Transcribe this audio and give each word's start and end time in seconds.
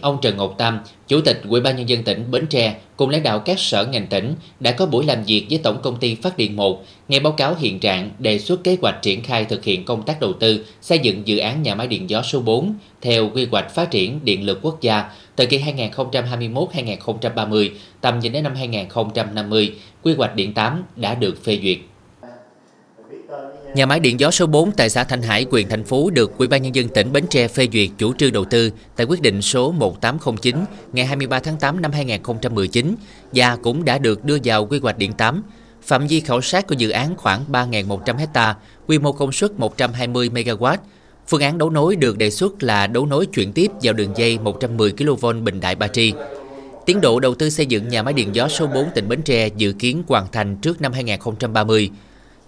ông 0.00 0.18
Trần 0.22 0.36
Ngọc 0.36 0.54
Tam, 0.58 0.80
Chủ 1.08 1.20
tịch 1.20 1.42
Ủy 1.48 1.60
ban 1.60 1.76
nhân 1.76 1.88
dân 1.88 2.02
tỉnh 2.02 2.30
Bến 2.30 2.46
Tre 2.46 2.76
cùng 2.96 3.10
lãnh 3.10 3.22
đạo 3.22 3.38
các 3.38 3.58
sở 3.58 3.86
ngành 3.86 4.06
tỉnh 4.06 4.34
đã 4.60 4.70
có 4.70 4.86
buổi 4.86 5.04
làm 5.04 5.24
việc 5.24 5.46
với 5.50 5.58
Tổng 5.58 5.82
công 5.82 5.96
ty 5.96 6.14
Phát 6.14 6.36
điện 6.36 6.56
1, 6.56 6.84
nghe 7.08 7.20
báo 7.20 7.32
cáo 7.32 7.54
hiện 7.58 7.80
trạng, 7.80 8.10
đề 8.18 8.38
xuất 8.38 8.64
kế 8.64 8.76
hoạch 8.82 9.02
triển 9.02 9.22
khai 9.22 9.44
thực 9.44 9.64
hiện 9.64 9.84
công 9.84 10.02
tác 10.02 10.20
đầu 10.20 10.32
tư 10.32 10.64
xây 10.80 10.98
dựng 10.98 11.28
dự 11.28 11.38
án 11.38 11.62
nhà 11.62 11.74
máy 11.74 11.86
điện 11.86 12.10
gió 12.10 12.22
số 12.22 12.40
4 12.40 12.74
theo 13.02 13.30
quy 13.34 13.44
hoạch 13.44 13.74
phát 13.74 13.90
triển 13.90 14.20
điện 14.24 14.46
lực 14.46 14.58
quốc 14.62 14.80
gia 14.80 15.10
thời 15.36 15.46
kỳ 15.46 15.58
2021-2030, 15.58 17.70
tầm 18.00 18.20
nhìn 18.20 18.32
đến 18.32 18.44
năm 18.44 18.54
2050, 18.54 19.74
quy 20.02 20.14
hoạch 20.14 20.34
điện 20.34 20.54
8 20.54 20.84
đã 20.96 21.14
được 21.14 21.44
phê 21.44 21.58
duyệt. 21.62 21.78
Nhà 23.74 23.86
máy 23.86 24.00
điện 24.00 24.20
gió 24.20 24.30
số 24.30 24.46
4 24.46 24.72
tại 24.72 24.90
xã 24.90 25.04
Thanh 25.04 25.22
Hải, 25.22 25.46
huyện 25.50 25.68
Thành 25.68 25.84
Phú 25.84 26.10
được 26.10 26.38
Ủy 26.38 26.48
ban 26.48 26.62
nhân 26.62 26.74
dân 26.74 26.88
tỉnh 26.88 27.12
Bến 27.12 27.24
Tre 27.30 27.48
phê 27.48 27.68
duyệt 27.72 27.88
chủ 27.98 28.14
trương 28.14 28.32
đầu 28.32 28.44
tư 28.44 28.70
tại 28.96 29.06
quyết 29.06 29.22
định 29.22 29.42
số 29.42 29.72
1809 29.72 30.56
ngày 30.92 31.06
23 31.06 31.38
tháng 31.38 31.56
8 31.56 31.82
năm 31.82 31.92
2019 31.92 32.94
và 33.32 33.56
cũng 33.56 33.84
đã 33.84 33.98
được 33.98 34.24
đưa 34.24 34.38
vào 34.44 34.66
quy 34.66 34.78
hoạch 34.78 34.98
điện 34.98 35.12
8. 35.12 35.42
Phạm 35.82 36.06
vi 36.06 36.20
khảo 36.20 36.40
sát 36.40 36.66
của 36.66 36.74
dự 36.74 36.90
án 36.90 37.16
khoảng 37.16 37.44
3.100 37.52 38.16
hecta, 38.16 38.54
quy 38.86 38.98
mô 38.98 39.12
công 39.12 39.32
suất 39.32 39.52
120 39.58 40.28
MW. 40.28 40.76
Phương 41.26 41.40
án 41.40 41.58
đấu 41.58 41.70
nối 41.70 41.96
được 41.96 42.18
đề 42.18 42.30
xuất 42.30 42.62
là 42.62 42.86
đấu 42.86 43.06
nối 43.06 43.26
chuyển 43.26 43.52
tiếp 43.52 43.70
vào 43.82 43.94
đường 43.94 44.12
dây 44.16 44.38
110 44.38 44.92
kV 44.92 45.26
Bình 45.42 45.60
Đại 45.60 45.74
Ba 45.74 45.88
Tri. 45.88 46.12
Tiến 46.86 47.00
độ 47.00 47.20
đầu 47.20 47.34
tư 47.34 47.50
xây 47.50 47.66
dựng 47.66 47.88
nhà 47.88 48.02
máy 48.02 48.14
điện 48.14 48.34
gió 48.34 48.48
số 48.48 48.66
4 48.66 48.88
tỉnh 48.94 49.08
Bến 49.08 49.22
Tre 49.22 49.48
dự 49.56 49.72
kiến 49.72 50.02
hoàn 50.08 50.26
thành 50.32 50.56
trước 50.56 50.80
năm 50.80 50.92
2030 50.92 51.90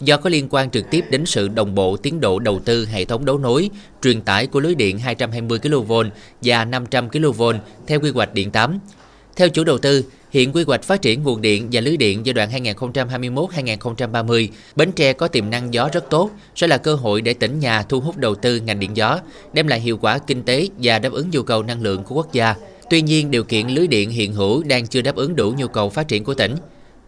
do 0.01 0.17
có 0.17 0.31
liên 0.31 0.47
quan 0.51 0.71
trực 0.71 0.91
tiếp 0.91 1.05
đến 1.11 1.27
sự 1.27 1.49
đồng 1.49 1.75
bộ 1.75 1.97
tiến 1.97 2.21
độ 2.21 2.39
đầu 2.39 2.61
tư 2.65 2.87
hệ 2.87 3.05
thống 3.05 3.25
đấu 3.25 3.39
nối, 3.39 3.71
truyền 4.03 4.21
tải 4.21 4.47
của 4.47 4.61
lưới 4.61 4.75
điện 4.75 4.99
220 4.99 5.59
kV 5.59 5.93
và 6.43 6.65
500 6.65 7.09
kV 7.11 7.43
theo 7.87 8.01
quy 8.01 8.11
hoạch 8.11 8.35
điện 8.35 8.51
8. 8.51 8.79
Theo 9.37 9.49
chủ 9.49 9.65
đầu 9.65 9.79
tư, 9.79 10.05
hiện 10.31 10.53
quy 10.53 10.65
hoạch 10.65 10.83
phát 10.83 11.03
triển 11.03 11.23
nguồn 11.23 11.41
điện 11.41 11.69
và 11.73 11.81
lưới 11.81 11.97
điện 11.97 12.27
giai 12.27 12.33
đoạn 12.33 12.51
2021-2030, 12.51 14.49
Bến 14.77 14.93
Tre 14.93 15.13
có 15.13 15.29
tiềm 15.29 15.51
năng 15.51 15.75
gió 15.75 15.89
rất 15.93 16.11
tốt, 16.11 16.31
sẽ 16.55 16.67
là 16.67 16.77
cơ 16.77 16.95
hội 16.95 17.21
để 17.21 17.35
tỉnh 17.35 17.59
nhà 17.59 17.83
thu 17.83 18.01
hút 18.01 18.17
đầu 18.17 18.35
tư 18.35 18.61
ngành 18.61 18.81
điện 18.81 18.97
gió, 18.97 19.21
đem 19.53 19.67
lại 19.67 19.81
hiệu 19.81 19.97
quả 19.97 20.19
kinh 20.19 20.43
tế 20.43 20.69
và 20.79 20.99
đáp 20.99 21.13
ứng 21.13 21.31
nhu 21.31 21.43
cầu 21.43 21.63
năng 21.63 21.83
lượng 21.83 22.05
của 22.05 22.15
quốc 22.15 22.33
gia. 22.33 22.55
Tuy 22.91 23.03
nhiên, 23.03 23.31
điều 23.31 23.45
kiện 23.45 23.69
lưới 23.69 23.87
điện 23.87 24.11
hiện 24.11 24.33
hữu 24.33 24.63
đang 24.63 24.87
chưa 24.87 25.03
đáp 25.03 25.17
ứng 25.17 25.37
đủ 25.37 25.55
nhu 25.59 25.69
cầu 25.69 25.91
phát 25.91 26.09
triển 26.09 26.25
của 26.25 26.35
tỉnh. 26.35 26.55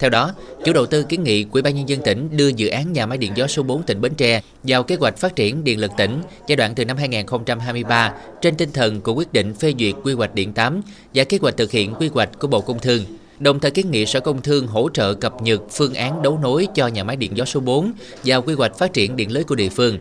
Theo 0.03 0.11
đó, 0.11 0.33
chủ 0.65 0.73
đầu 0.73 0.87
tư 0.87 1.03
kiến 1.03 1.25
nghị 1.25 1.47
Ủy 1.53 1.63
ban 1.63 1.75
nhân 1.75 1.89
dân 1.89 2.01
tỉnh 2.05 2.29
đưa 2.37 2.49
dự 2.49 2.69
án 2.69 2.93
nhà 2.93 3.07
máy 3.07 3.19
điện 3.19 3.33
gió 3.35 3.47
số 3.47 3.63
4 3.63 3.83
tỉnh 3.83 4.01
Bến 4.01 4.15
Tre 4.15 4.41
vào 4.63 4.83
kế 4.83 4.95
hoạch 4.95 5.17
phát 5.17 5.37
triển 5.37 5.65
điện 5.65 5.79
lực 5.79 5.91
tỉnh 5.97 6.23
giai 6.49 6.57
đoạn 6.57 6.75
từ 6.75 6.85
năm 6.85 6.97
2023 6.97 8.13
trên 8.41 8.55
tinh 8.55 8.73
thần 8.73 9.01
của 9.01 9.15
quyết 9.15 9.33
định 9.33 9.55
phê 9.55 9.75
duyệt 9.79 9.95
quy 10.03 10.13
hoạch 10.13 10.35
điện 10.35 10.53
8 10.53 10.83
và 11.15 11.25
kế 11.25 11.39
hoạch 11.41 11.57
thực 11.57 11.71
hiện 11.71 11.95
quy 11.95 12.09
hoạch 12.09 12.39
của 12.39 12.49
Bộ 12.49 12.61
Công 12.61 12.79
Thương. 12.79 13.05
Đồng 13.39 13.61
thời 13.61 13.71
kiến 13.71 13.91
nghị 13.91 14.07
Sở 14.07 14.21
Công 14.21 14.43
Thương 14.43 14.67
hỗ 14.67 14.89
trợ 14.95 15.15
cập 15.15 15.43
nhật 15.43 15.63
phương 15.71 15.95
án 15.95 16.23
đấu 16.23 16.39
nối 16.43 16.67
cho 16.75 16.87
nhà 16.87 17.05
máy 17.05 17.17
điện 17.17 17.37
gió 17.37 17.45
số 17.45 17.61
4 17.61 17.93
vào 18.25 18.43
quy 18.43 18.55
hoạch 18.55 18.79
phát 18.79 18.93
triển 18.93 19.17
điện 19.17 19.33
lưới 19.33 19.45
của 19.45 19.55
địa 19.55 19.69
phương. 19.69 19.99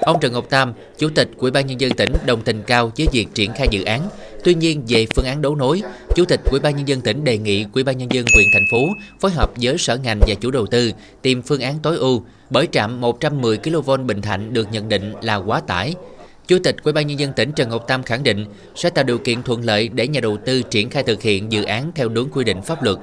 Ông 0.00 0.20
Trần 0.20 0.32
Ngọc 0.32 0.46
Tam, 0.50 0.72
Chủ 0.98 1.08
tịch 1.14 1.30
Ủy 1.36 1.50
ban 1.50 1.66
nhân 1.66 1.80
dân 1.80 1.92
tỉnh 1.92 2.12
đồng 2.26 2.42
tình 2.42 2.62
cao 2.66 2.92
với 2.96 3.06
việc 3.12 3.26
triển 3.34 3.52
khai 3.52 3.68
dự 3.70 3.84
án. 3.84 4.08
Tuy 4.44 4.54
nhiên 4.54 4.82
về 4.88 5.06
phương 5.14 5.24
án 5.24 5.42
đấu 5.42 5.54
nối, 5.54 5.82
Chủ 6.16 6.24
tịch 6.24 6.40
Ủy 6.44 6.60
ban 6.60 6.76
nhân 6.76 6.88
dân 6.88 7.00
tỉnh 7.00 7.24
đề 7.24 7.38
nghị 7.38 7.66
Ủy 7.72 7.84
ban 7.84 7.98
nhân 7.98 8.08
dân 8.12 8.26
huyện 8.34 8.46
thành 8.52 8.64
phố 8.70 8.88
phối 9.20 9.30
hợp 9.30 9.50
với 9.56 9.78
sở 9.78 9.96
ngành 9.96 10.20
và 10.26 10.34
chủ 10.40 10.50
đầu 10.50 10.66
tư 10.66 10.92
tìm 11.22 11.42
phương 11.42 11.60
án 11.60 11.78
tối 11.82 11.96
ưu 11.96 12.22
bởi 12.50 12.68
trạm 12.72 13.00
110 13.00 13.56
kV 13.56 13.90
Bình 14.06 14.22
Thạnh 14.22 14.52
được 14.52 14.72
nhận 14.72 14.88
định 14.88 15.14
là 15.22 15.36
quá 15.36 15.60
tải. 15.60 15.94
Chủ 16.46 16.58
tịch 16.64 16.76
Ủy 16.82 16.92
ban 16.92 17.06
nhân 17.06 17.18
dân 17.18 17.32
tỉnh 17.32 17.52
Trần 17.52 17.68
Ngọc 17.68 17.84
Tam 17.88 18.02
khẳng 18.02 18.22
định 18.22 18.46
sẽ 18.74 18.90
tạo 18.90 19.04
điều 19.04 19.18
kiện 19.18 19.42
thuận 19.42 19.64
lợi 19.64 19.88
để 19.88 20.08
nhà 20.08 20.20
đầu 20.20 20.36
tư 20.46 20.62
triển 20.62 20.90
khai 20.90 21.02
thực 21.02 21.22
hiện 21.22 21.52
dự 21.52 21.64
án 21.64 21.92
theo 21.94 22.08
đúng 22.08 22.28
quy 22.30 22.44
định 22.44 22.62
pháp 22.62 22.82
luật. 22.82 22.96